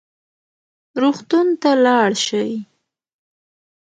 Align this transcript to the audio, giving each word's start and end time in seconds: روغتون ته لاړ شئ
روغتون 1.01 1.47
ته 1.61 1.71
لاړ 1.85 2.09
شئ 2.25 2.51